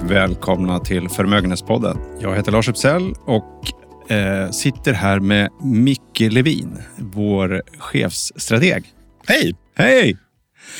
[0.00, 1.96] och välkomna till Förmögenhetspodden.
[2.20, 3.62] Jag heter Lars Uppsell och
[4.12, 8.84] eh, sitter här med Micke Levin, vår chefsstrateg.
[9.26, 9.54] Hej!
[9.76, 10.16] Hej!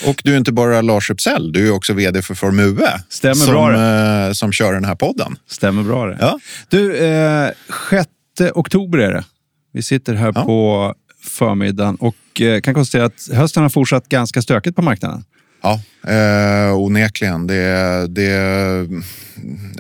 [0.07, 2.89] Och du är inte bara Lars Uppsell, du är också vd för Formue.
[3.09, 4.27] Stämmer som, bra det.
[4.27, 5.37] eh, som kör den här podden.
[5.47, 6.17] Stämmer bra det.
[6.21, 6.39] Ja.
[6.69, 7.51] Du, eh,
[7.91, 8.09] 6
[8.55, 9.25] oktober är det.
[9.73, 10.45] Vi sitter här Ja.
[10.45, 15.25] på förmiddagen och eh, kan konstatera att hösten har fortsatt ganska stökigt på marknaden.
[15.63, 17.47] Ja, eh, onekligen.
[17.47, 18.31] Det, det,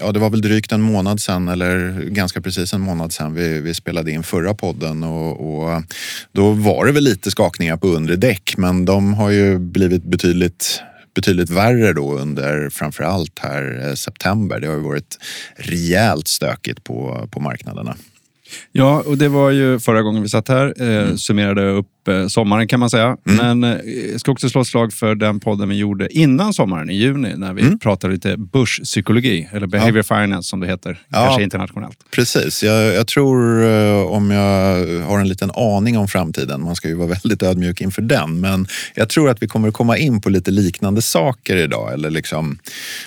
[0.01, 3.61] ja, det var väl drygt en månad sedan, eller ganska precis en månad sedan vi,
[3.61, 5.05] vi spelade in förra podden.
[5.05, 5.83] Och, och
[6.33, 10.83] då var det väl lite skakningar på undre däck, men de har ju blivit betydligt
[11.15, 14.61] betydligt värre då under framför allt här eh, september.
[14.61, 15.19] Det har ju varit
[15.57, 17.97] rejält stökigt på, på marknaderna.
[18.73, 20.83] Ja, och det var ju förra gången vi satt här.
[20.83, 23.17] Eh, Summerade upp sommaren kan man säga.
[23.25, 23.77] Men eh,
[24.13, 27.33] jag ska också slå ett slag för den podden vi gjorde innan sommaren i juni
[27.37, 31.25] när vi pratade lite börspsykologi, eller behavior finance som det heter, Ja.
[31.25, 31.99] kanske internationellt.
[32.11, 32.63] Precis.
[32.63, 36.95] Jag, jag tror, eh, om jag har en liten aning om framtiden, man ska ju
[36.95, 40.31] vara väldigt ödmjuk inför den, men jag tror att vi kommer att komma in på
[40.31, 41.93] lite liknande saker idag.
[41.93, 42.59] Eller liksom,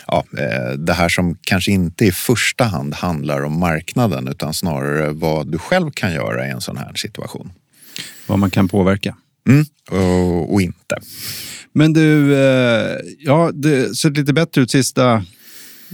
[0.07, 5.09] ja, eh, det här som kanske inte i första hand handlar om marknaden, utan snarare
[5.11, 7.51] vad du själv kan göra i en sån här situation.
[8.27, 9.15] Vad man kan påverka.
[9.47, 9.65] Mm.
[9.91, 10.95] Och, och inte.
[11.73, 15.25] Men du, eh, ja, det ser lite bättre ut sista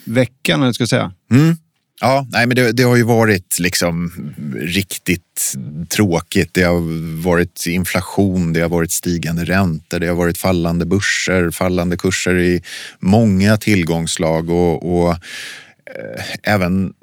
[0.06, 1.14] veckan, eller ska jag säga.
[1.32, 1.56] Mm.
[2.02, 4.12] Ja, nej, men det, det har ju varit liksom
[4.56, 5.56] riktigt
[5.90, 6.50] tråkigt.
[6.54, 11.98] Det har varit inflation, det har varit stigande räntor, det har varit fallande börser, fallande
[11.98, 12.62] kurser i
[13.00, 16.94] många tillgångslag och, och eh, även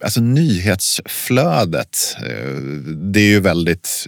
[0.00, 4.06] Alltså nyhetsflödet, eh, det är ju väldigt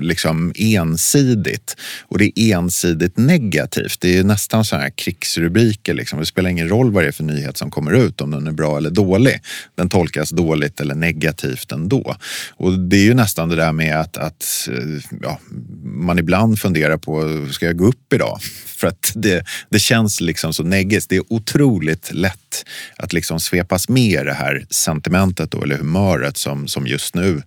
[0.00, 1.76] liksom ensidigt
[2.08, 4.00] och det är ensidigt negativt.
[4.00, 5.94] Det är nästan så här krigsrubriker.
[5.94, 6.18] Liksom.
[6.18, 8.52] Det spelar ingen roll vad det är för nyhet som kommer ut, om den är
[8.52, 9.40] bra eller dålig.
[9.74, 12.16] Den tolkas dåligt eller negativt ändå.
[12.50, 15.38] Och det är ju nästan det där med att, att eh, ja,
[15.84, 18.38] man ibland funderar på, ska jag gå upp idag?
[18.66, 21.08] För att det, det känns liksom så negativt.
[21.08, 22.64] Det är otroligt lätt
[22.96, 24.66] att liksom svepas med i det här
[25.00, 27.42] sentimentet då, eller humöret som, som just nu,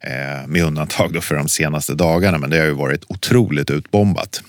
[0.00, 4.42] eh, med undantag då för de senaste dagarna, men det har ju varit otroligt utbombat.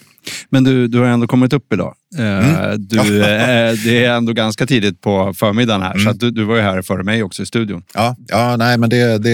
[0.50, 1.96] Men du, du har ändå kommit upp idag.
[2.18, 2.88] Eh, Mm.
[2.88, 6.06] Du, eh, det är ändå ganska tidigt på förmiddagen här, Mm.
[6.06, 7.84] så du, du var ju här före mig också i studion.
[7.94, 9.30] Ja, ja nej, men det, det,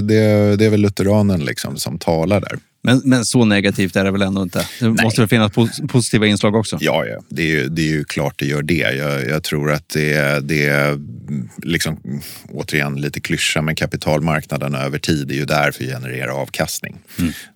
[0.00, 2.58] det, det är väl lutheranen liksom som talar där.
[2.86, 4.66] Men, men så negativt är det väl ändå inte?
[4.80, 6.78] Det måste väl finnas pos- positiva inslag också?
[6.80, 7.20] Ja, ja.
[7.28, 8.74] Det, är ju, det är ju klart det gör det.
[8.96, 10.98] Jag, jag tror att det, det är
[11.62, 12.00] liksom,
[12.48, 16.96] återigen lite klyscha, men kapitalmarknaden över tid är ju där för att generera avkastning.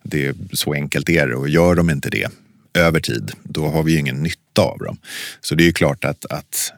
[0.03, 2.27] Det är, så enkelt är det och gör de inte det
[2.73, 4.97] över tid, då har vi ju ingen nytta av dem.
[5.41, 6.71] Så det är ju klart att, att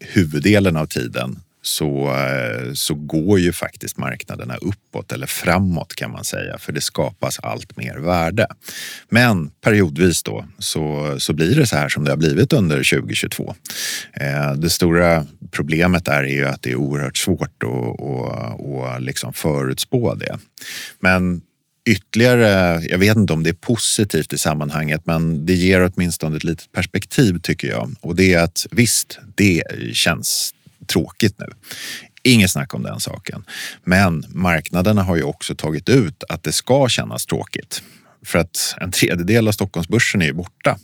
[0.00, 6.24] huvuddelen av tiden så, eh, så går ju faktiskt marknaderna uppåt eller framåt kan man
[6.24, 8.46] säga, för det skapas allt mer värde.
[9.08, 13.54] Men periodvis då så, så blir det så här som det har blivit under 2022.
[14.12, 19.32] Eh, Det stora problemet är ju att det är oerhört svårt att, att, att liksom
[19.32, 20.38] förutspå det.
[21.00, 21.42] Men
[21.86, 26.44] ytterligare, jag vet inte om det är positivt i sammanhanget, men det ger åtminstone ett
[26.44, 27.94] litet perspektiv tycker jag.
[28.00, 30.54] Och det är att visst, det känns
[30.86, 31.46] tråkigt nu.
[32.22, 33.44] Inget snack om den saken.
[33.84, 37.82] Men marknaderna har ju också tagit ut att det ska kännas tråkigt.
[38.24, 40.78] För att en tredjedel av Stockholmsbörsen är ju borta.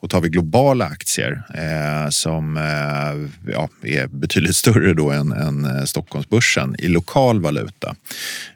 [0.00, 5.64] Och tar vi globala aktier eh, som eh, ja, är betydligt större då än, än
[5.64, 7.96] eh, Stockholmsbörsen i lokal valuta.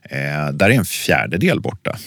[0.03, 1.99] Eh, där är en fjärdedel borta.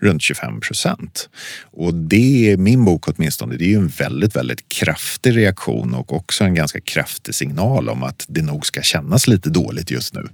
[0.00, 1.28] Runt 25 procent.
[1.62, 3.56] Och det är min bok åtminstone.
[3.56, 8.02] Det är ju en väldigt, väldigt kraftig reaktion och också en ganska kraftig signal om
[8.02, 10.28] att det nog ska kännas lite dåligt just nu.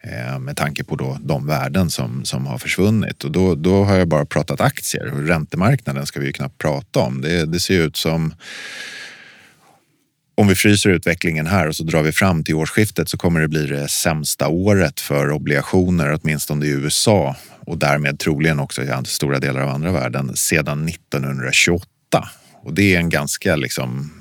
[0.00, 3.24] Eh, med tanke på då de värden som, som har försvunnit.
[3.24, 7.00] Och då, då har jag bara pratat aktier och räntemarknaden ska vi ju knappt prata
[7.00, 7.20] om.
[7.20, 8.34] Det, det ser ut som
[10.34, 13.48] om vi fryser utvecklingen här och så drar vi fram till årsskiftet så kommer det
[13.48, 17.36] bli det sämsta året för obligationer, åtminstone i USA
[17.66, 21.88] och därmed troligen också i stora delar av andra världen sedan 1928.
[22.62, 24.12] Och det är en ganska liksom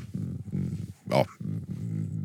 [1.10, 1.26] ja,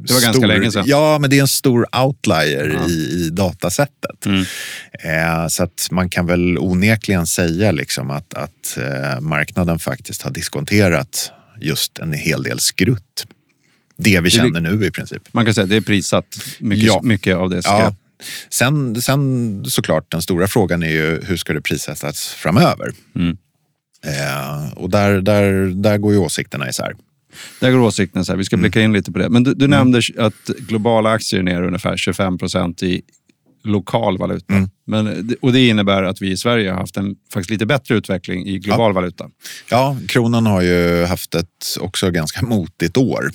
[0.07, 0.85] Det var ganska länge sedan.
[0.87, 2.89] Ja, men det är en stor outlier Ja.
[2.89, 4.27] i, i datasättet.
[4.27, 4.45] Mm.
[4.93, 10.31] Eh, så att man kan väl onekligen säga liksom att, att eh, marknaden faktiskt har
[10.31, 13.27] diskonterat just en hel del skrutt.
[13.99, 15.23] Det vi känner nu i princip.
[15.33, 17.01] Man kan säga att det är prissatt, mycket, Ja.
[17.03, 17.61] mycket av det.
[17.65, 17.95] Ja.
[18.51, 22.93] Sen, sen såklart, den stora frågan är ju hur ska det prissättas framöver?
[23.17, 23.37] Mm.
[24.05, 26.97] Eh, och där, där, där går ju åsikterna isär.
[27.61, 29.29] Där går åsikten så här, vi ska blicka in lite på det.
[29.29, 29.79] Men du, du Mm.
[29.79, 33.03] nämnde att globala aktier är ner ungefär 25 procent i
[33.65, 34.55] lokal valuta.
[34.55, 34.69] Mm.
[34.87, 38.47] Men, och det innebär att vi i Sverige har haft en faktiskt lite bättre utveckling
[38.47, 39.31] i global valuta.
[39.71, 43.31] Ja, kronan har ju haft ett också ganska motigt år.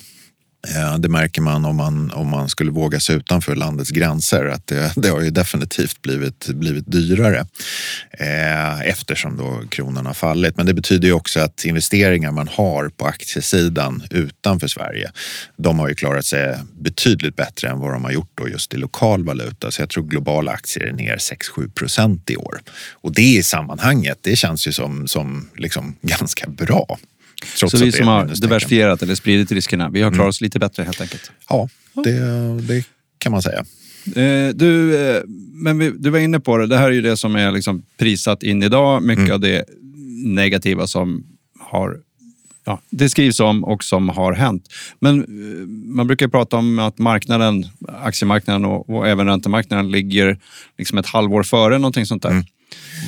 [0.68, 4.66] Eh, det märker man om, man om man skulle våga sig utanför landets gränser att
[4.66, 7.46] det, det har ju definitivt blivit, blivit dyrare
[8.10, 10.56] eh, eftersom då kronan har fallit.
[10.56, 15.10] Men det betyder ju också att investeringar man har på aktiesidan utanför Sverige,
[15.56, 18.76] de har ju klarat sig betydligt bättre än vad de har gjort då just i
[18.76, 19.70] lokal valuta.
[19.70, 22.60] Så jag tror globala aktier är ner 6-7 procent i år.
[22.92, 26.98] Och det i sammanhanget, det känns ju som, som liksom ganska bra.
[27.58, 30.18] Trots Så vi som har diversifierat eller spridit riskerna, vi har Mm.
[30.18, 31.30] klarat oss lite bättre helt enkelt.
[31.48, 31.68] Ja,
[32.04, 32.10] det,
[32.68, 32.84] det
[33.18, 33.64] kan man säga.
[34.16, 35.22] Eh, du, eh,
[35.52, 37.82] men vi, du var inne på det, det här är ju det som är liksom
[37.98, 39.02] prissatt in idag.
[39.02, 39.34] Mycket Mm.
[39.34, 39.64] av det
[40.24, 41.24] negativa som
[41.60, 41.96] har
[42.64, 44.68] Ja, det skrivs om och som har hänt.
[45.00, 47.66] Men eh, man brukar prata om att marknaden,
[48.02, 50.38] aktiemarknaden och, och även räntemarknaden ligger
[50.78, 52.30] liksom ett halvår före någonting sånt där.
[52.30, 52.44] Mm.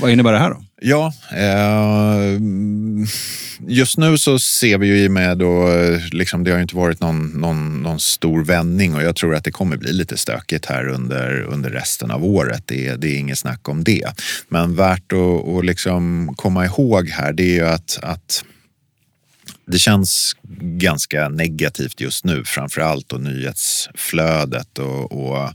[0.01, 0.65] Vad innebär det här då?
[0.81, 2.41] Ja, eh,
[3.69, 5.69] just nu så ser vi ju i och med då,
[6.13, 9.45] liksom, det har ju inte varit någon, någon, någon stor vändning och jag tror att
[9.45, 12.63] det kommer bli lite stökigt här under, under resten av året.
[12.67, 14.13] Det, är- det är inget snack om det.
[14.49, 18.45] Men värt att, att liksom komma ihåg här, det är ju att, att
[19.67, 25.49] det känns ganska negativt just nu, framför allt nyhetsflödet och, och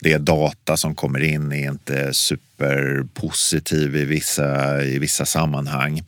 [0.00, 2.10] det data som kommer in är inte
[2.56, 6.02] superpositiv i vissa, i vissa sammanhang.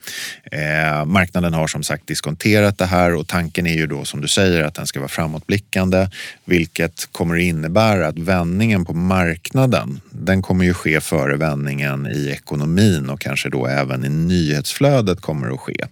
[0.51, 4.27] Eh, marknaden har som sagt diskonterat det här och tanken är ju då som du
[4.27, 6.09] säger att den ska vara framåtblickande,
[6.45, 12.29] vilket kommer att innebära att vändningen på marknaden, den kommer ju ske före vändningen i
[12.29, 15.85] ekonomin och kanske då även i nyhetsflödet kommer att ske.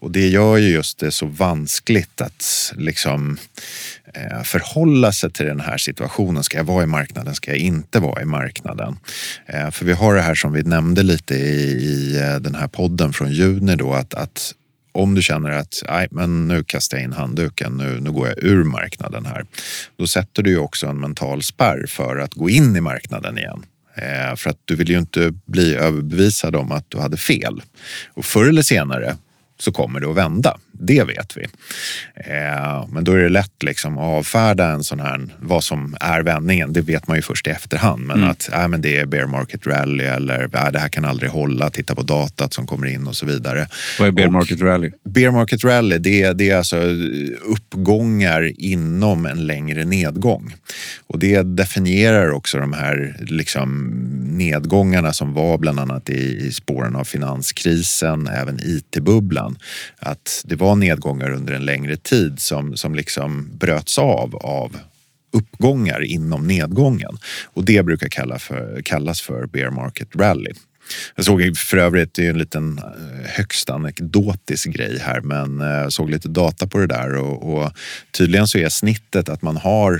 [0.00, 3.38] Och det gör ju just det så vanskligt att liksom
[4.14, 6.44] eh, förhålla sig till den här situationen.
[6.44, 7.34] Ska jag vara i marknaden?
[7.34, 8.96] Ska jag inte vara i marknaden?
[9.46, 12.68] Eh, för vi har det här som vi nämnde lite i, i eh, den här
[12.68, 14.54] podden från juni då att, att
[14.92, 18.38] om du känner att Nej, men nu kastar jag in handduken, nu, nu går jag
[18.38, 19.44] ur marknaden här.
[19.96, 23.62] Då sätter du ju också en mental spärr för att gå in i marknaden igen.
[23.94, 27.62] Eh, för att du vill ju inte bli överbevisad om att du hade fel.
[28.14, 29.16] Och förr eller senare
[29.58, 30.58] så kommer det att vända.
[30.82, 31.42] Det vet vi.
[32.14, 36.22] Eh, men då är det lätt liksom att avfärda en sån här, vad som är
[36.22, 36.72] vändningen.
[36.72, 38.06] Det vet man ju först i efterhand.
[38.06, 41.30] Men att äh, men det är bear market rally eller äh, det här kan aldrig
[41.30, 41.70] hålla.
[41.70, 43.68] Titta på datat som kommer in och så vidare.
[43.98, 44.90] Vad är bear Och- market rally?
[45.04, 46.76] Bear market rally, det är, det är alltså
[47.42, 50.54] uppgångar inom en längre nedgång.
[51.06, 53.86] Och det definierar också de här liksom
[54.38, 59.58] nedgångarna som var bland annat i, i spåren av finanskrisen, även IT-bubblan.
[59.98, 64.76] Att det var nedgångar under en längre tid som, som liksom bröts av av
[65.32, 67.18] uppgångar inom nedgången.
[67.44, 70.50] Och det brukar kalla för, kallas för bear market rally.
[71.16, 75.60] Jag såg för övrigt, det är ju en liten eh, högst anekdotisk grej här, men
[75.60, 77.72] jag såg lite data på det där och, och
[78.10, 79.94] tydligen så är snittet att man har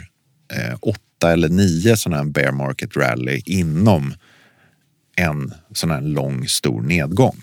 [0.53, 4.15] eh, åtta eller nio sådana här bear market rally inom
[5.17, 7.37] en sån här lång stor nedgång.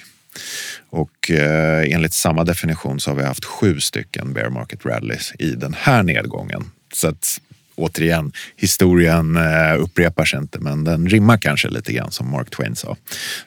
[0.90, 5.50] Och eh, enligt samma definition så har vi haft sju stycken bear market rallies i
[5.50, 6.72] den här nedgången.
[6.94, 7.42] Så att
[7.76, 12.76] återigen, historien eh, upprepar sig inte men den rimmar kanske lite grann som Mark Twain
[12.76, 12.98] sa.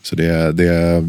[0.02, 1.04] Så det, det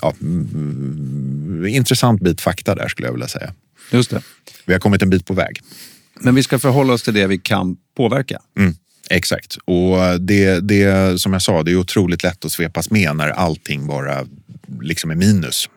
[0.00, 3.54] ja, mm, intressant bit fakta där skulle jag vilja säga.
[3.90, 4.22] Just det.
[4.64, 5.60] Vi har kommit en bit på väg.
[6.20, 8.40] Men vi ska förhålla oss till det vi kan påverka.
[8.58, 8.74] Mm,
[9.12, 9.56] exakt.
[9.64, 13.86] Och det, det, som jag sa, det är otroligt lätt att svepas med när allting
[13.86, 14.26] bara
[14.80, 15.68] liksom är minus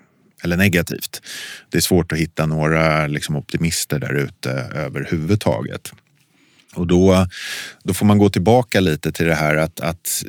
[0.43, 1.21] eller negativt.
[1.69, 5.93] Det är svårt att hitta några liksom, optimister där ute överhuvudtaget.
[6.75, 7.27] Och då,
[7.83, 10.23] då får man gå tillbaka lite till det här att, att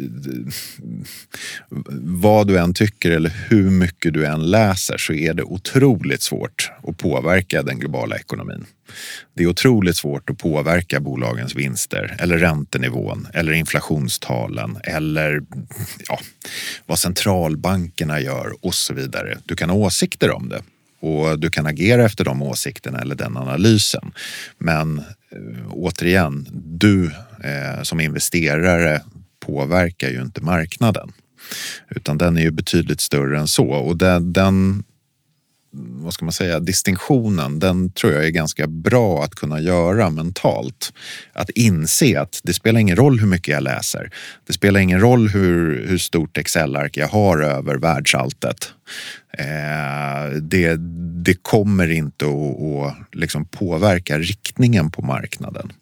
[2.00, 6.70] vad du än tycker eller hur mycket du än läser så är det otroligt svårt
[6.88, 8.66] att påverka den globala ekonomin.
[9.34, 15.42] Det är otroligt svårt att påverka bolagens vinster eller räntenivån eller inflationstalen eller
[16.08, 16.20] ja,
[16.86, 19.38] vad centralbankerna gör och så vidare.
[19.44, 20.62] Du kan ha åsikter om det
[21.00, 24.12] och du kan agera efter de åsikterna eller den analysen.
[24.58, 27.04] Men eh, återigen, du
[27.44, 29.02] eh, som investerare
[29.46, 31.12] påverkar ju inte marknaden.
[31.90, 34.84] Utan den är ju betydligt större än så och den, den
[35.78, 40.92] vad ska man säga, distinktionen, den tror jag är ganska bra att kunna göra mentalt.
[41.32, 44.10] Att inse att det spelar ingen roll hur mycket jag läser.
[44.46, 48.72] Det spelar ingen roll hur, hur stort Excel-ark jag har över världsalltet.
[49.38, 50.76] Eh, det,
[51.24, 55.72] det kommer inte att, att liksom påverka riktningen på marknaden.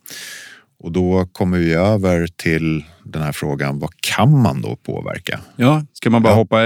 [0.85, 5.41] Och då kommer vi över till den här frågan, vad kan man då påverka?
[5.57, 6.37] Ja, ska man bara ja.
[6.37, 6.59] hoppa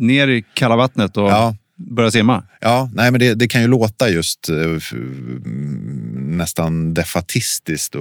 [0.00, 2.44] ner i kalla vattnet och ja börja simma?
[2.60, 4.96] Ja, nej men det, det kan ju låta just eh,
[6.16, 7.96] nästan defatistiskt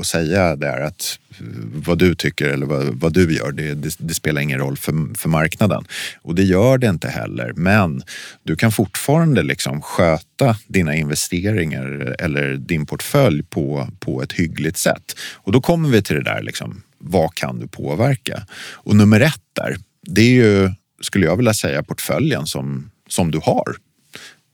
[0.00, 3.96] att säga där att eh, vad du tycker eller vad, vad du gör, det, det,
[3.98, 5.84] det, spelar ingen roll för, för marknaden.
[6.22, 7.52] Och det gör det inte heller.
[7.56, 8.02] Men
[8.42, 15.16] du kan fortfarande liksom sköta dina investeringar eller din portfölj på, på ett hyggligt sätt.
[15.34, 18.46] Och då kommer vi till det där, liksom, vad kan du påverka?
[18.72, 19.76] Och nummer ett där,
[20.06, 20.70] det är ju,
[21.04, 23.76] skulle jag vilja säga, portföljen som, som du har.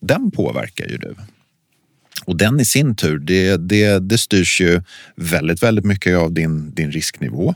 [0.00, 1.14] Den påverkar ju du.
[2.24, 4.82] Och den i sin tur, det, det, det styrs ju
[5.16, 7.54] väldigt, väldigt mycket av din, din risknivå.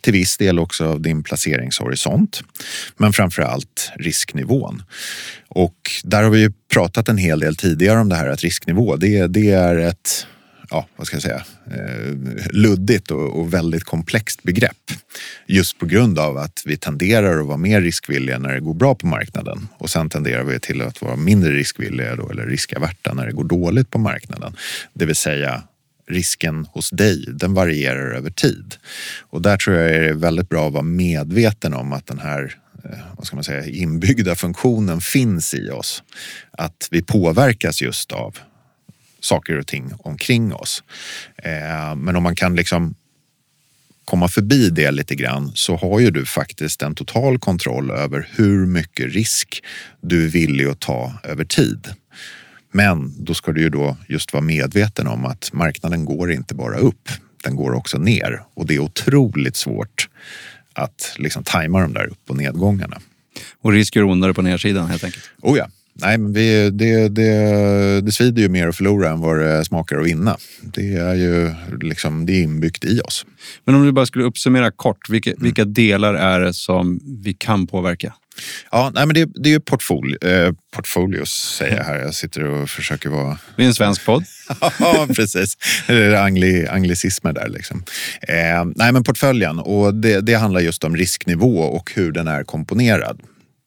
[0.00, 2.42] Till viss del också av din placeringshorisont.
[2.96, 4.82] Men framför allt risknivån.
[5.48, 8.96] Och där har vi ju pratat en hel del tidigare om det här att risknivå,
[8.96, 10.26] det, det är ett
[10.76, 12.14] ja, vad ska jag säga, eh,
[12.50, 14.90] luddigt och, väldigt komplext begrepp.
[15.46, 18.94] Just på grund av att vi tenderar att vara mer riskvilliga när det går bra
[18.94, 23.26] på marknaden och sen tenderar vi till att vara mindre riskvilliga då, eller riskaverta när
[23.26, 24.56] det går dåligt på marknaden.
[24.92, 25.62] Det vill säga
[26.08, 28.74] risken hos dig, den varierar över tid.
[29.20, 32.54] Och där tror jag är väldigt bra att vara medveten om att den här
[32.84, 36.02] eh, vad ska man säga, inbyggda funktionen finns i oss.
[36.50, 38.38] Att vi påverkas just av
[39.26, 40.82] saker och ting omkring oss.
[41.36, 42.94] Eh, men om man kan liksom
[44.04, 48.66] komma förbi det lite grann så har ju du faktiskt en total kontroll över hur
[48.66, 49.64] mycket risk
[50.00, 51.88] du är villig att ta över tid.
[52.72, 56.78] Men då ska du ju då just vara medveten om att marknaden går inte bara
[56.78, 57.08] upp,
[57.44, 60.08] den går också ner och det är otroligt svårt
[60.72, 63.00] att liksom tajma de där upp och nedgångarna.
[63.60, 65.30] Och risk gör ondare på nedsidan helt enkelt?
[65.42, 65.68] Oh ja,
[66.00, 69.96] Nej, men vi, det, det, det svider ju mer att förlora än vad det smakar
[69.98, 70.36] att vinna.
[70.62, 73.26] Det är ju liksom, det är inbyggt i oss.
[73.64, 75.42] Men om du bara skulle uppsummera kort, vilka, mm.
[75.42, 78.14] vilka delar är det som vi kan påverka?
[78.70, 81.98] Ja, nej, men det, det är ju portfolio, eh, portfolios, säger jag här.
[81.98, 83.38] Jag sitter och försöker vara...
[83.56, 84.24] Vi är en svensk podd.
[84.78, 85.56] ja, precis.
[85.86, 87.48] Det är angli, anglicismer där.
[87.48, 87.84] Liksom.
[88.20, 89.58] Eh, nej, men portföljen.
[89.58, 93.20] Och det, det handlar just om risknivå och hur den är komponerad.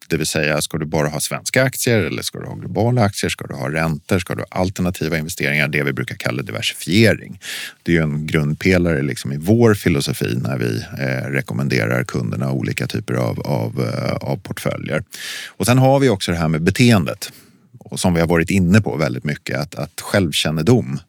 [0.10, 3.30] Det vill säga, ska du bara ha svenska aktier eller ska du ha globala aktier?
[3.30, 4.20] Ska du ha räntor?
[4.20, 5.68] Ska du ha alternativa investeringar?
[5.68, 7.39] Det vi brukar kalla diversifiering.
[7.84, 12.88] Det är ju en grundpelare liksom i vår filosofi när vi eh, rekommenderar kunderna olika
[12.88, 15.04] typer av, av, eh, av portföljer.
[15.48, 17.32] Och sen har vi också det här med beteendet
[17.80, 21.00] och som vi har varit inne på väldigt mycket, att, att självkännedom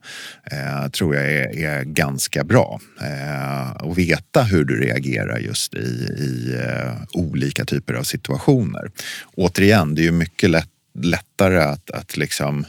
[0.52, 2.80] eh, tror jag är, är ganska bra.
[3.00, 5.78] Eh, och veta hur du reagerar just i,
[6.18, 8.90] i eh, olika typer av situationer.
[9.34, 12.64] Återigen, det är ju mycket lätt, lättare att, att liksom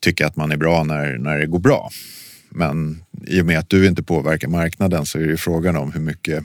[0.00, 1.90] tycka att man är bra när, när det går bra.
[2.48, 6.00] Men i och med att du inte påverkar marknaden så är det frågan om hur
[6.00, 6.44] mycket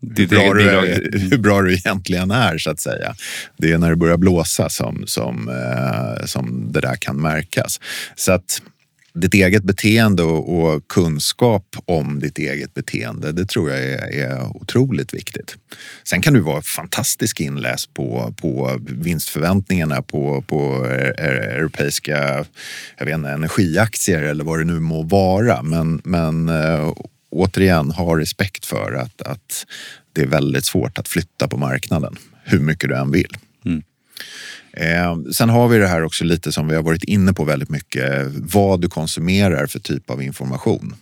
[0.00, 3.14] hur bra, du är, hur bra du egentligen är så att säga.
[3.56, 7.80] Det är när det börjar blåsa som, som, eh, som det där kan märkas.
[8.16, 8.62] Så att
[9.14, 14.56] ditt eget beteende och, och, kunskap om ditt eget beteende, det tror jag är, är
[14.56, 15.56] otroligt viktigt.
[16.04, 22.44] Sen kan du vara fantastisk inläst på, på vinstförväntningarna på, på europeiska
[22.98, 25.62] jag vet inte, energiaktier eller vad det nu må vara.
[25.62, 26.92] Men, men eh,
[27.30, 29.66] återigen ha respekt för att, att
[30.12, 33.36] det är väldigt svårt att flytta på marknaden hur mycket du än vill.
[33.64, 33.82] Mm.
[34.72, 37.70] Eh, sen har vi det här också lite som vi har varit inne på väldigt
[37.70, 40.94] mycket, vad du konsumerar för typ av information.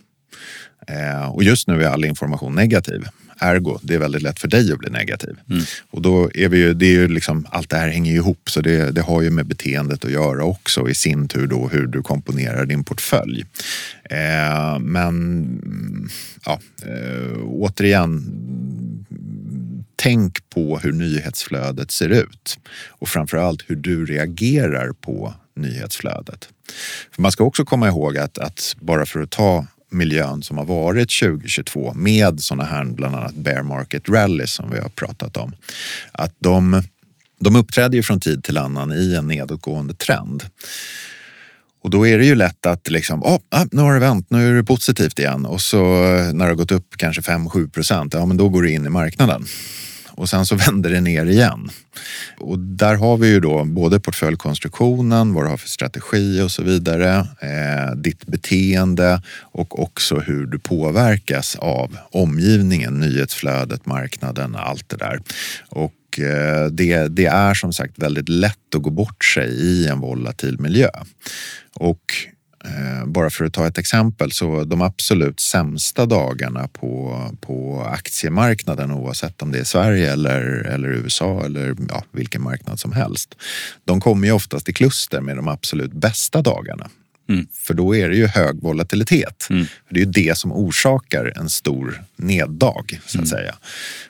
[0.87, 3.05] Eh, och just nu är all information negativ.
[3.39, 5.35] Ergo, det är väldigt lätt för dig att bli negativ.
[5.49, 5.63] Mm.
[5.91, 8.49] Och då är vi ju, det är ju liksom, allt det här hänger ju ihop
[8.49, 11.87] så det, det har ju med beteendet att göra också i sin tur då hur
[11.87, 13.45] du komponerar din portfölj.
[14.03, 15.61] Eh, men
[16.45, 18.23] ja, eh, återigen,
[19.95, 26.49] tänk på hur nyhetsflödet ser ut och framförallt hur du reagerar på nyhetsflödet.
[27.11, 30.65] För man ska också komma ihåg att, att bara för att ta miljön som har
[30.65, 35.55] varit 2022 med sådana här bland annat bear market rally som vi har pratat om.
[36.11, 36.83] Att de,
[37.39, 40.43] de uppträder ju från tid till annan i en nedåtgående trend.
[41.83, 43.39] Och då är det ju lätt att liksom, oh,
[43.71, 45.45] nu har det vänt, nu är det positivt igen.
[45.45, 48.63] Och så eh, när det har gått upp kanske 5-7 procent, ja men då går
[48.63, 49.45] det in i marknaden
[50.17, 51.69] och sen så vänder det ner igen.
[52.37, 56.63] Och där har vi ju då både portföljkonstruktionen, vad du har för strategi och så
[56.63, 64.97] vidare, eh, ditt beteende och också hur du påverkas av omgivningen, nyhetsflödet, marknaden, allt det
[64.97, 65.19] där.
[65.69, 69.99] Och eh, det, det är som sagt väldigt lätt att gå bort sig i en
[69.99, 70.89] volatil miljö.
[71.73, 72.13] Och
[73.05, 79.41] bara för att ta ett exempel så de absolut sämsta dagarna på, på aktiemarknaden oavsett
[79.41, 80.41] om det är Sverige eller,
[80.73, 83.35] eller USA eller ja, vilken marknad som helst.
[83.85, 86.89] De kommer ju oftast i kluster med de absolut bästa dagarna.
[87.29, 87.47] Mm.
[87.53, 89.47] För då är det ju hög volatilitet.
[89.49, 89.65] Mm.
[89.89, 93.25] Det är ju det som orsakar en stor neddag så att mm.
[93.25, 93.55] säga.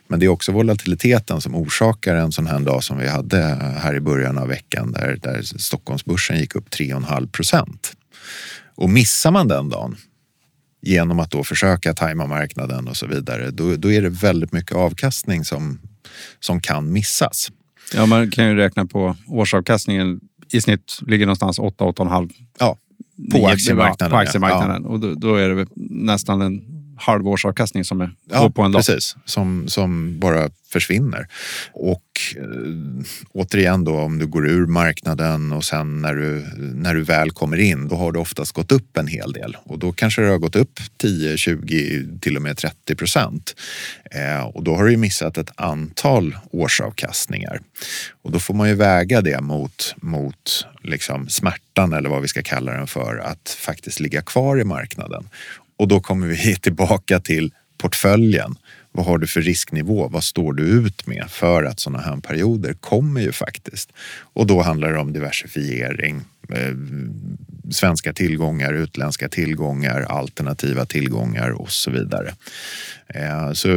[0.08, 3.44] Men det är också volatiliteten som orsakar en sån här dag som vi hade
[3.82, 7.94] här i början av veckan där, där Stockholmsbörsen gick upp 3,5 procent.
[8.77, 9.96] Och missar man den dagen
[10.81, 14.75] genom att då försöka tajma marknaden och så vidare, då, då är det väldigt mycket
[14.75, 15.79] avkastning som,
[16.39, 17.51] som kan missas.
[17.93, 20.19] Ja, man kan ju räkna på årsavkastningen
[20.51, 22.77] i snitt ligger någonstans 8-8,5 ja,
[23.31, 24.12] på aktiemarknaden.
[24.12, 24.84] På aktiemarknaden.
[24.84, 24.89] Ja.
[24.89, 28.80] Och då, då, är det nästan en halvårsavkastning som är ja, på en dag.
[28.80, 31.27] Precis, som, som bara försvinner.
[31.74, 32.04] Och
[32.36, 37.32] eh, återigen då om du går ur marknaden och sen när du, när du väl
[37.32, 40.30] kommer in då har det oftast gått upp en hel del och då kanske det
[40.30, 43.56] har gått upp 10, 20, till och med 30 procent.
[44.12, 47.60] Eh, och då har du missat ett antal årsavkastningar.
[48.22, 52.42] Och då får man ju väga det mot, mot liksom smärtan eller vad vi ska
[52.44, 55.30] kalla den för att faktiskt ligga kvar i marknaden.
[55.77, 58.55] Och då kommer vi tillbaka till portföljen.
[58.91, 60.07] Vad har du för risknivå?
[60.07, 61.25] Vad står du ut med?
[61.29, 63.91] För att sådana här perioder kommer ju faktiskt.
[64.34, 66.22] Och då handlar det om diversifiering,
[66.53, 66.74] eh,
[67.72, 72.34] svenska tillgångar, utländska tillgångar, alternativa tillgångar och så vidare.
[73.07, 73.67] Eh, så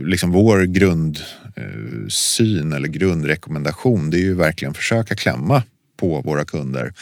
[0.00, 5.62] liksom vår grundsyn eh, eller grundrekommendation det är ju verkligen försöka klämma
[5.96, 6.92] på våra kunder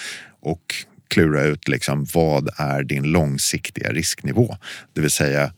[0.40, 0.75] och
[1.11, 4.57] klura ut liksom, vad är din långsiktiga risknivå?
[4.93, 5.52] Det vill säga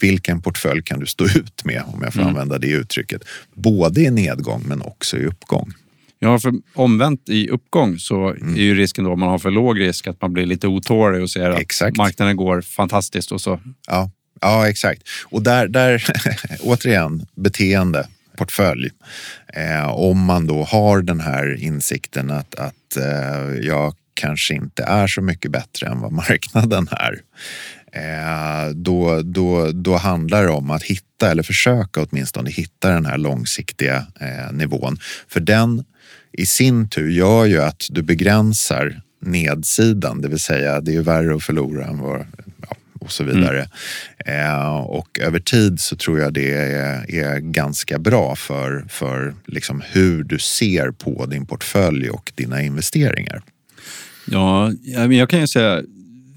[0.00, 2.28] vilken portfölj kan du stå ut med om jag får mm.
[2.28, 3.22] använda det uttrycket.
[3.54, 5.72] Både i nedgång men också i uppgång.
[6.18, 8.54] Ja, för omvänt i uppgång så mm.
[8.54, 11.22] är ju risken då om man har för låg risk att man blir lite otålig
[11.22, 11.96] och ser att exakt.
[11.96, 13.60] marknaden går fantastiskt och så.
[13.86, 15.02] Ja, ja exakt.
[15.24, 16.04] Och där, där
[16.60, 18.90] återigen beteende, portfölj.
[19.54, 25.06] Eh, om man då har den här insikten att, att eh, jag kanske inte är
[25.06, 27.20] så mycket bättre än vad marknaden är.
[27.92, 33.18] Eh, då, då, då handlar det om att hitta, eller försöka åtminstone hitta den här
[33.18, 34.98] långsiktiga eh, nivån.
[35.28, 35.84] För den
[36.32, 41.02] i sin tur gör ju att du begränsar nedsidan, det vill säga det är ju
[41.02, 42.26] värre att förlora än vad,
[42.62, 43.68] ja, och så vidare.
[44.26, 44.50] Mm.
[44.50, 49.82] Eh, och över tid så tror jag det är, är ganska bra för, för liksom
[49.92, 53.42] hur du ser på din portfölj och dina investeringar.
[54.30, 54.72] Ja,
[55.10, 55.82] jag kan ju säga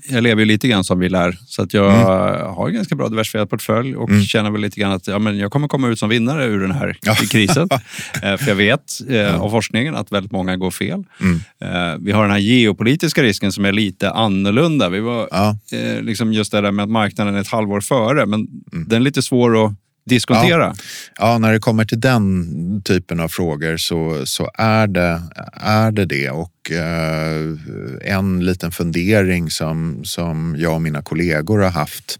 [0.09, 2.55] jag lever ju lite grann som vi lär, så att jag mm.
[2.55, 4.23] har en ganska bra diversifierad portfölj och mm.
[4.23, 6.71] känner väl lite grann att ja, men jag kommer komma ut som vinnare ur den
[6.71, 7.15] här ja.
[7.15, 7.69] krisen.
[8.23, 11.03] Eh, för jag vet eh, av forskningen att väldigt många går fel.
[11.21, 11.39] Mm.
[11.61, 14.89] Eh, vi har den här geopolitiska risken som är lite annorlunda.
[14.89, 15.57] Vi var, ja.
[16.01, 18.87] liksom just det där med att marknaden är ett halvår före, men mm.
[18.87, 19.73] den är lite svår att
[20.05, 20.75] diskontera?
[21.17, 21.27] Ja.
[21.27, 25.21] ja, när det kommer till den typen av frågor så, så är, det,
[25.53, 26.29] är det det.
[26.29, 27.57] Och eh,
[28.01, 32.19] en liten fundering som, som jag och mina kollegor har haft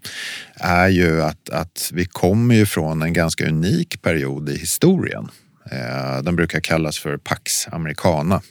[0.56, 5.30] är ju att, att vi kommer ju från en ganska unik period i historien.
[5.72, 8.42] Eh, den brukar kallas för Pax Americana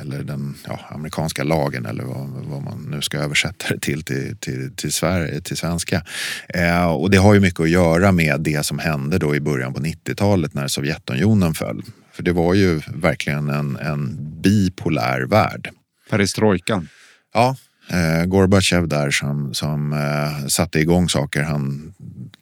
[0.00, 4.36] eller den ja, amerikanska lagen eller vad, vad, man nu ska översätta det till till,
[4.36, 6.04] till, till, Sverige, till svenska.
[6.48, 9.74] Eh, och det har ju mycket att göra med det som hände då i början
[9.74, 11.82] på 90-talet när Sovjetunionen föll.
[12.12, 15.70] För det var ju verkligen en, en bipolär värld.
[16.10, 16.88] Perestrojkan.
[17.34, 17.56] Ja,
[17.90, 21.94] eh, Gorbachev där som, som eh, satte igång saker han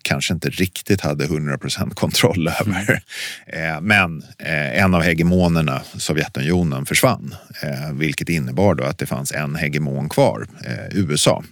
[0.02, 3.00] kanske inte riktigt hade 100% kontroll över.
[3.46, 7.34] Eh, men eh, en av hegemonerna, Sovjetunionen, försvann.
[7.62, 11.44] Eh, vilket innebar då att det fanns en hegemon kvar, eh, USA.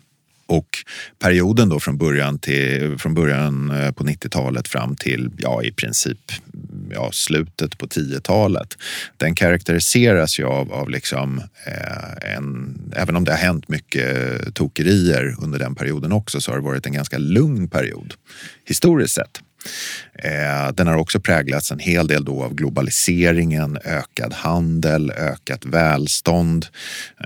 [0.54, 0.78] Och
[1.18, 6.18] perioden då från början, till, från början eh, på 90-talet fram till ja, i princip
[6.90, 8.76] ja, slutet på 10-talet.
[9.16, 15.36] Den karaktäriseras ju av, av liksom, eh, en, även om det har hänt mycket tokerier
[15.42, 18.14] under den perioden också så har det varit en ganska lugn period
[18.64, 19.40] historiskt sett.
[20.18, 26.66] Eh, den har också präglats en hel del då av globaliseringen, ökad handel, ökat välstånd.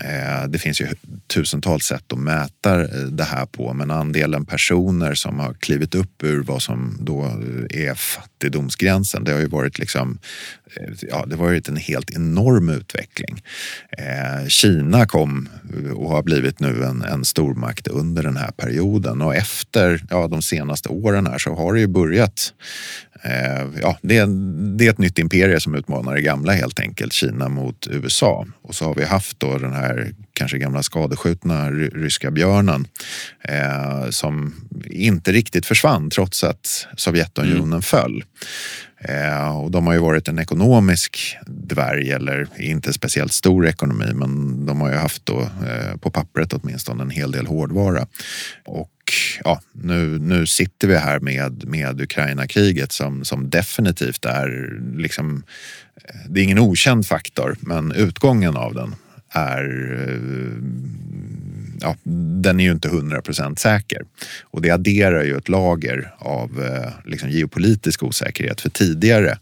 [0.05, 0.87] Eh, det finns ju
[1.27, 6.23] tusentals sätt att mäta eh, det här på men andelen personer som har klivit upp
[6.23, 7.25] ur vad som då
[7.71, 10.19] är fattigdomsgränsen det har ju varit liksom
[11.01, 13.43] ja, det har varit en helt enorm utveckling.
[14.49, 15.49] Kina kom
[15.95, 20.43] och har blivit nu en, en stormakt under den här perioden och efter ja, de
[20.43, 22.78] senaste åren här så har det ju börjat Eh,
[23.83, 24.27] ja, det, är,
[24.79, 28.47] det är ett nytt imperium som utmanar det gamla helt enkelt, Kina mot USA.
[28.63, 32.87] Och så har vi haft då den här kanske gamla skadeskjutna ryska björnen
[33.45, 34.55] eh, som
[34.91, 37.83] inte riktigt försvann trots att Sovjetunionen mm.
[37.83, 38.25] föll.
[39.01, 44.67] Eh, och de har ju varit en ekonomisk dvärg, eller inte speciellt stor ekonomi, men
[44.67, 48.07] de har ju haft då eh, på pappret åtminstone en hel del hårdvara.
[48.67, 48.91] Och
[49.45, 55.43] ja, nu, nu sitter vi här med, med Ukraina-kriget som, som definitivt är liksom,
[56.05, 58.95] eh, det är ingen okänd faktor, men utgången av den
[59.31, 60.63] är eh,
[61.81, 61.97] ja,
[62.43, 64.03] den är ju inte 100 procent säker.
[64.43, 68.61] Och det adderar ju ett lager av eh, liksom geopolitisk osäkerhet.
[68.61, 69.39] För tidigare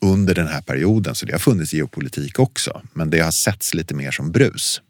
[0.00, 3.94] under den här perioden, så det har funnits geopolitik också, men det har setts lite
[3.94, 4.80] mer som brus.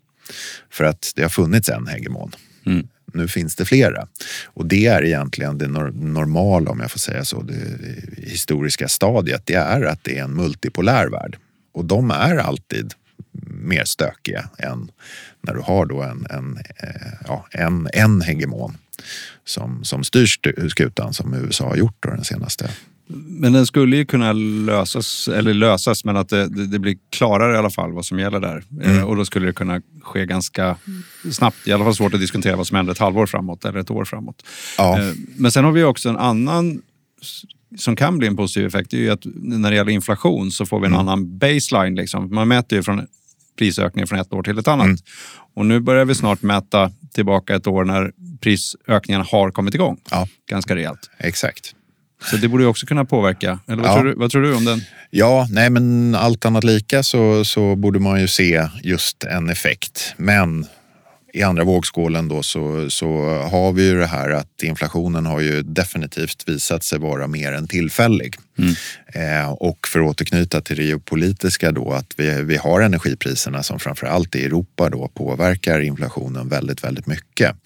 [0.70, 2.32] För att det har funnits en hegemon.
[2.66, 4.08] Mm nu finns det flera.
[4.44, 7.54] Och det är egentligen det normala, om jag får säga så, det
[8.16, 9.42] historiska stadiet.
[9.46, 11.36] Det är att det är en multipolär värld.
[11.74, 12.92] Och de är alltid
[13.46, 14.90] mer stökiga än
[15.40, 18.76] när du har då en, en, eh, ja, en, en hegemon
[19.44, 20.26] som, som styr
[20.68, 22.70] skutan som USA har gjort då den senaste
[23.06, 27.58] men den skulle ju kunna lösas, eller lösas, men att det, det blir klarare i
[27.58, 28.64] alla fall vad som gäller där.
[28.82, 29.04] Eh, mm.
[29.04, 30.76] Och då skulle det kunna ske ganska
[31.32, 31.68] snabbt.
[31.68, 34.04] I alla fall svårt att diskutera vad som händer ett halvår framåt eller ett år
[34.04, 34.46] framåt.
[34.78, 35.00] Ja.
[35.00, 36.82] Eh, men sen har vi också en annan
[37.78, 38.90] som kan bli en positiv effekt.
[38.90, 41.00] Det är ju att när det gäller inflation så får vi en mm.
[41.00, 41.94] annan baseline.
[41.94, 42.34] Liksom.
[42.34, 43.06] Man mäter ju från
[43.58, 44.86] prisökningen från ett år till ett annat.
[44.86, 44.98] Mm.
[45.54, 50.00] Och nu börjar vi snart mäta tillbaka ett år när prisökningarna har kommit igång.
[50.10, 50.28] Ja.
[50.50, 51.10] Ganska rejält.
[51.18, 51.74] Exakt.
[52.30, 53.58] Så det borde ju också kunna påverka.
[53.68, 53.94] Eller vad, ja.
[53.94, 54.80] tror, du, vad tror du om den?
[55.10, 60.14] Ja, nej men allt annat lika så, så borde man ju se just en effekt.
[60.16, 60.66] Men
[61.32, 63.06] i andra vågskålen då så, så
[63.50, 67.68] har vi ju det här att inflationen har ju definitivt visat sig vara mer än
[67.68, 68.34] tillfällig.
[68.58, 68.74] Mm.
[69.06, 73.78] Eh, och för att återknyta till det geopolitiska då att vi, vi har energipriserna som
[73.78, 77.56] framförallt i Europa då påverkar inflationen väldigt, väldigt mycket.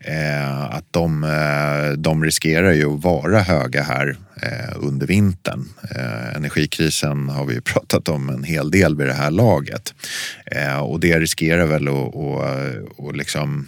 [0.00, 5.68] Eh, att de, eh, de riskerar ju att vara höga här eh, under vintern.
[5.96, 9.94] Eh, energikrisen har vi ju pratat om en hel del vid det här laget
[10.82, 13.66] och det riskerar väl att, att, att liksom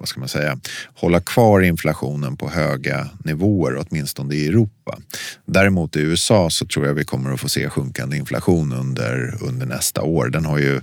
[0.00, 0.58] vad ska man säga,
[0.94, 4.98] hålla kvar inflationen på höga nivåer, åtminstone i Europa.
[5.46, 9.66] Däremot i USA så tror jag vi kommer att få se sjunkande inflation under, under
[9.66, 10.28] nästa år.
[10.28, 10.80] Den har ju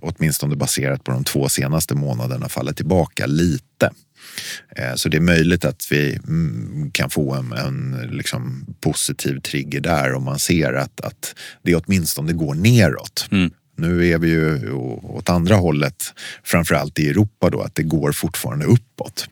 [0.00, 3.90] åtminstone baserat på de två senaste månaderna fallit tillbaka lite.
[4.76, 9.80] Eh, så det är möjligt att vi mm, kan få en, en liksom positiv trigger
[9.80, 13.28] där om man ser att, att det åtminstone går neråt.
[13.30, 13.50] Mm.
[13.76, 18.64] Nu är vi ju åt andra hållet, framförallt i Europa då, att det går fortfarande
[18.64, 19.28] uppåt.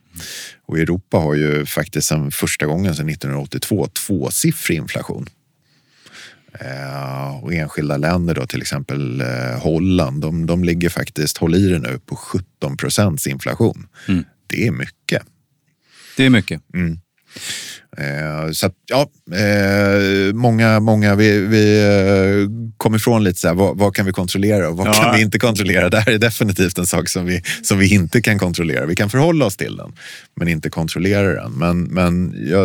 [0.67, 5.27] Och Europa har ju faktiskt sen första gången sedan 1982 tvåsiffrig inflation.
[6.61, 11.69] Eh, och enskilda länder då, till exempel eh, Holland, de, de ligger faktiskt, håll i
[11.69, 13.87] det nu, på 17 procents inflation.
[14.09, 14.25] Mm.
[14.47, 15.23] Det är mycket.
[16.17, 16.63] Det är mycket.
[16.75, 16.99] Mm.
[17.99, 23.55] Eh, så att, ja, eh, många, många, vi, vi eh, kom ifrån lite så här,
[23.55, 24.93] vad, vad, kan vi kontrollera och vad ja.
[24.93, 25.89] kan vi inte kontrollera?
[25.89, 28.87] Det här är definitivt en sak som vi, som vi inte kan kontrollera.
[28.87, 29.93] Vi kan förhålla oss till den,
[30.37, 31.53] men inte kontrollera den.
[31.53, 32.65] Men, men ja,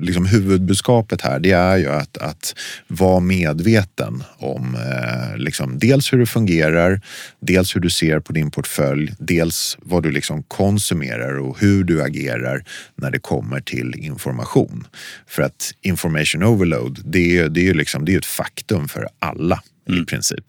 [0.00, 2.54] liksom huvudbudskapet här, det är ju att, att
[2.88, 7.00] vara medveten om eh, liksom, dels hur det fungerar,
[7.40, 12.02] dels hur du ser på din portfölj, dels vad du liksom konsumerar och hur du
[12.02, 12.64] agerar
[12.96, 14.86] när det kommer till information information.
[15.26, 19.62] För att information overload, det är, det är, liksom, det är ett faktum för alla
[19.88, 20.02] mm.
[20.02, 20.44] i princip.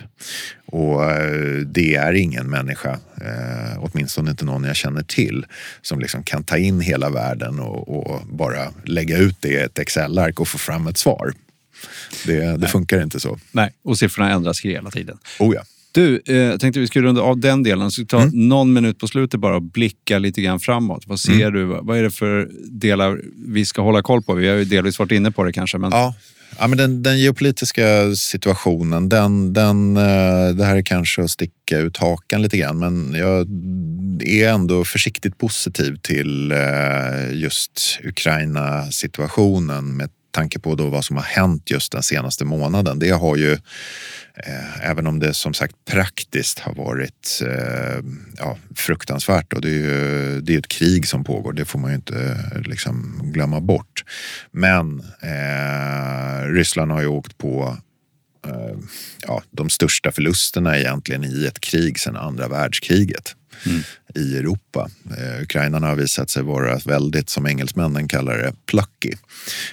[0.66, 5.46] Och eh, det är ingen människa, eh, åtminstone inte någon jag känner till,
[5.82, 9.80] som liksom kan ta in hela världen och, och bara lägga ut det i ett
[9.80, 11.34] Excel-ark och få fram ett svar.
[12.26, 13.40] Det, det funkar inte så.
[13.52, 15.18] Nej, och siffrorna ändras hela tiden.
[15.40, 15.62] Oh ja.
[15.96, 17.92] Du, eh, jag tänkte vi skulle runda av den delen.
[17.92, 18.48] Så ta mm.
[18.48, 21.04] någon minut på slutet bara och blicka lite grann framåt.
[21.08, 21.54] Vad ser mm.
[21.54, 21.66] du?
[21.66, 24.34] Vad är det för delar vi ska hålla koll på?
[24.34, 25.78] Vi har ju delvis varit inne på det kanske.
[25.78, 25.92] Men...
[25.92, 26.16] Ja.
[26.60, 31.78] Ja, men den, den geopolitiska situationen, den, den, eh, det här är kanske att sticka
[31.78, 33.48] ut hakan lite grann men jag
[34.28, 36.58] är ändå försiktigt positiv till eh,
[37.34, 43.00] just Ukraina-situationen med tanke på då vad som har hänt just den senaste månaden.
[43.00, 43.58] Det har ju
[44.38, 48.04] Eh, även om det som sagt praktiskt har varit eh,
[48.38, 49.54] ja, fruktansvärt.
[49.54, 52.48] Och det är ju det är ett krig som pågår, det får man ju inte
[52.56, 54.04] eh, liksom, glömma bort.
[54.52, 57.78] Men eh, Ryssland har ju åkt på
[58.48, 58.78] eh,
[59.28, 63.82] ja, de största förlusterna egentligen i ett krig sedan andra världskriget mm.
[64.16, 64.90] i Europa.
[65.18, 69.14] Eh, Ukrainarna har visat sig vara väldigt, som engelsmännen kallar det, plucky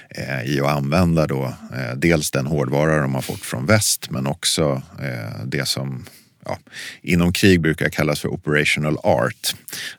[0.09, 4.27] eh, i att använda då eh, dels den hårdvara de har fått från väst men
[4.27, 6.05] också eh, det som
[6.45, 6.59] ja,
[7.01, 9.55] inom krig brukar kallas för operational art.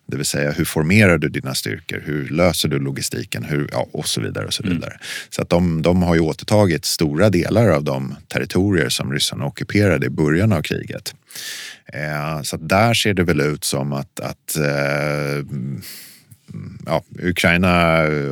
[0.06, 2.02] Det vill säga hur formerar du dina styrkor?
[2.04, 3.44] Hur löser du logistiken?
[3.44, 4.46] Hur, ja, och så vidare.
[4.46, 4.74] och Så mm.
[4.74, 4.90] vidare.
[4.90, 5.02] Mm.
[5.30, 10.06] Så att de, de har ju återtagit stora delar av de territorier som ryssarna ockuperade
[10.06, 11.14] i början av kriget.
[11.92, 15.46] Eh, så där ser det väl ut som att, att eh,
[16.86, 17.70] ja, Ukraina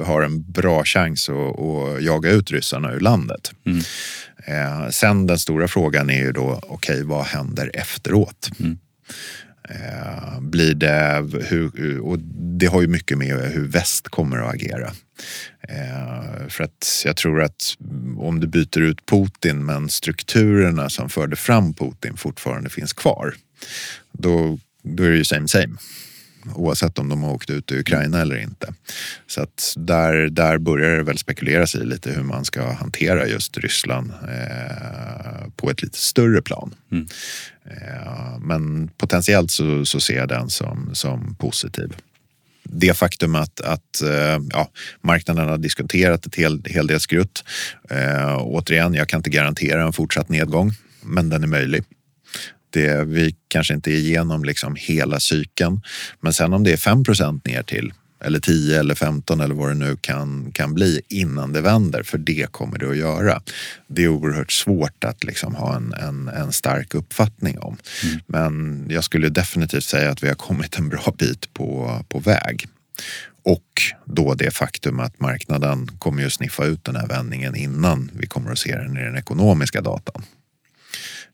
[0.04, 3.52] har en bra chans att, att jaga ut ryssarna ur landet.
[3.66, 3.78] Mm.
[4.46, 8.50] Eh, sen den stora frågan är ju då, okej okay, vad händer efteråt?
[8.60, 8.78] Mm.
[9.68, 12.18] Eh, blir det, hur, och
[12.58, 14.92] det har ju mycket med hur väst kommer att agera.
[15.68, 17.74] Eh, för att jag tror att
[18.18, 23.34] om du byter ut Putin men strukturerna som förde fram Putin fortfarande finns kvar,
[24.12, 25.76] då, då är det ju same same
[26.54, 28.74] oavsett om de har åkt ut ur Ukraina eller inte.
[29.26, 33.58] Så att där, där börjar det väl spekuleras i lite hur man ska hantera just
[33.58, 36.74] Ryssland eh, på ett lite större plan.
[36.92, 37.06] Mm.
[37.64, 41.92] Eh, men potentiellt så, så ser jag den som, som positiv
[42.64, 44.68] det faktum att, att eh, ja,
[45.00, 47.44] marknaden har diskuterat ett hel, hel del skrutt.
[47.90, 51.84] Eh, återigen, jag kan inte garantera en fortsatt nedgång, men den är möjlig.
[52.72, 55.80] Det, vi kanske inte är igenom liksom hela cykeln.
[56.20, 57.92] Men sen om det är 5% ner till
[58.24, 62.18] eller 10 eller 15 eller vad det nu kan, kan bli innan det vänder, för
[62.18, 63.42] det kommer det att göra.
[63.86, 67.76] Det är oerhört svårt att liksom ha en, en, en stark uppfattning om.
[68.04, 68.20] Mm.
[68.26, 72.66] Men jag skulle definitivt säga att vi har kommit en bra bit på, på väg.
[73.44, 78.26] Och då det faktum att marknaden kommer att sniffa ut den här vändningen innan vi
[78.26, 80.24] kommer att se den i den ekonomiska datan.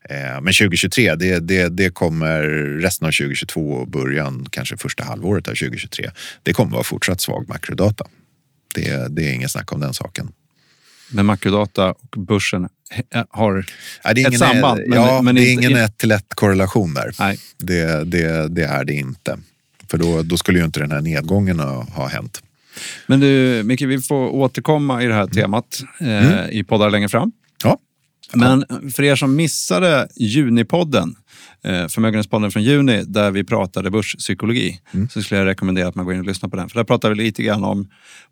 [0.09, 2.41] Eh, men 2023, det, det, det kommer
[2.81, 6.11] resten av 2022 och början kanske första halvåret av 2023.
[6.43, 8.05] Det kommer vara fortsatt svag makrodata.
[8.75, 10.31] Det, det är ingen snack om den saken.
[11.11, 12.69] Men makrodata och börsen
[13.29, 13.65] har
[14.03, 14.81] ja, det är ett samband?
[14.87, 17.15] Men, ja, men det är ingen ett till ett korrelation där.
[17.19, 17.39] Nej.
[17.57, 19.39] Det, det, det är det inte.
[19.87, 22.43] För då, då skulle ju inte den här nedgången ha, ha hänt.
[23.07, 26.49] Men du, Micke, vi får återkomma i det här temat eh, mm.
[26.51, 27.31] i poddar längre fram.
[27.63, 27.77] Ja.
[28.33, 28.65] Men
[28.95, 31.15] för er som missade Junipodden,
[31.63, 35.09] eh, Förmögenhetspodden från juni, där vi pratade börspsykologi, mm.
[35.09, 36.69] så skulle jag rekommendera att man går in och lyssnar på den.
[36.69, 37.89] För där pratar vi lite grann om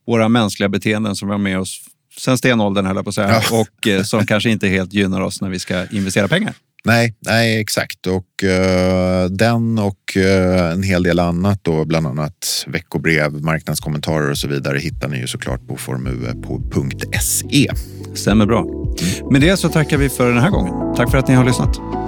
[0.07, 1.81] våra mänskliga beteenden som vi har med oss
[2.17, 3.59] sen stenåldern, höll jag på att säga, ja.
[3.59, 6.53] och eh, som kanske inte helt gynnar oss när vi ska investera pengar.
[6.87, 8.07] Nej, nej exakt.
[8.07, 14.37] Och uh, den och uh, en hel del annat, då, bland annat veckobrev, marknadskommentarer och
[14.37, 17.71] så vidare hittar ni ju såklart på formue.se.
[18.13, 18.65] Stämmer bra.
[19.31, 20.95] Med det så tackar vi för den här gången.
[20.95, 22.06] Tack för att ni har lyssnat.